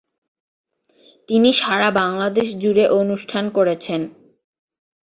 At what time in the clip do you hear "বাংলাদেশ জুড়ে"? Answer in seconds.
1.91-2.85